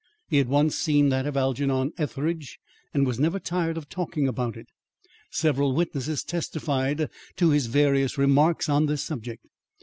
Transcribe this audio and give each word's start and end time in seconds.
He 0.29 0.37
had 0.37 0.47
once 0.47 0.75
seen 0.75 1.09
that 1.09 1.27
of 1.27 1.37
Algernon 1.37 1.93
Etheridge, 1.95 2.57
and 2.91 3.05
was 3.05 3.19
never 3.19 3.37
tired 3.37 3.77
of 3.77 3.87
talking 3.87 4.27
about 4.27 4.57
it. 4.57 4.65
Several 5.29 5.73
witnesses 5.75 6.23
testified 6.23 7.07
to 7.35 7.49
his 7.51 7.67
various 7.67 8.17
remarks 8.17 8.67
on 8.67 8.87
this 8.87 9.03
subject. 9.03 9.45